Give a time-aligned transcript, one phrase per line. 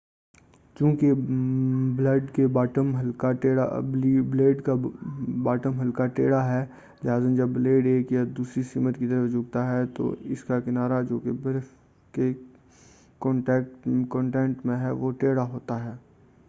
[0.75, 1.11] چوں کہ
[1.97, 4.73] بلیڈ کا
[5.43, 6.63] باٹم ہلکا ٹیڑھا ہے
[7.03, 11.67] لہذا جب بلیڈ ایک یا دوسری سمت جھکتا ہے تو اس کا کنارہ جو برف
[12.13, 12.31] کے
[13.21, 15.95] کنٹیکٹ میں ہے وہ بھی ٹیڑھا ہو جاتا ہے